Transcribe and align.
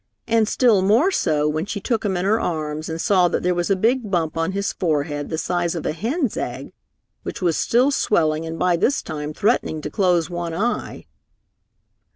And 0.27 0.47
still 0.47 0.81
more 0.81 1.11
so 1.11 1.47
when 1.47 1.67
she 1.67 1.79
took 1.79 2.03
him 2.03 2.17
in 2.17 2.25
her 2.25 2.39
arms 2.39 2.89
and 2.89 2.99
saw 2.99 3.27
that 3.27 3.43
there 3.43 3.53
was 3.53 3.69
a 3.69 3.75
big 3.75 4.09
bump 4.09 4.35
on 4.35 4.51
his 4.51 4.73
forehead 4.73 5.29
the 5.29 5.37
size 5.37 5.75
of 5.75 5.85
a 5.85 5.91
hen's 5.91 6.35
egg, 6.37 6.73
which 7.21 7.39
was 7.39 7.55
still 7.55 7.91
swelling 7.91 8.43
and 8.43 8.57
by 8.57 8.77
this 8.77 9.03
time 9.03 9.31
threatening 9.31 9.79
to 9.81 9.91
close 9.91 10.27
one 10.27 10.55
eye. 10.55 11.05